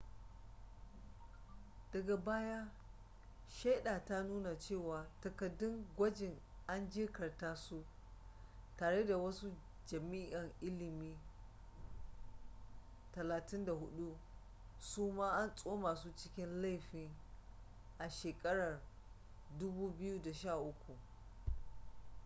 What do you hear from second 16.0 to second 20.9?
cikin laifin a shekarar 2013